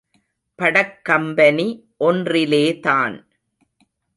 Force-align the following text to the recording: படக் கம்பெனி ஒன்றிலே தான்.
படக் 0.59 0.95
கம்பெனி 1.03 1.67
ஒன்றிலே 1.97 2.79
தான். 2.79 3.15